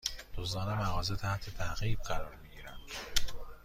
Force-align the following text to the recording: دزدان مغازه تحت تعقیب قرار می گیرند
دزدان 0.37 0.73
مغازه 0.77 1.15
تحت 1.15 1.49
تعقیب 1.49 1.99
قرار 2.01 2.35
می 2.35 2.49
گیرند 2.49 2.79